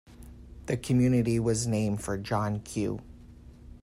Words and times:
The 0.65 0.77
community 0.77 1.39
was 1.39 1.67
named 1.67 2.03
for 2.03 2.17
John 2.17 2.61
Q. 2.61 3.03